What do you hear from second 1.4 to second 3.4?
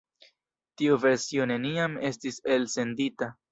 neniam estis elsendita.